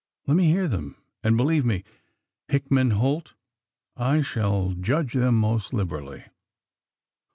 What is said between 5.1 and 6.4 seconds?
them most liberally."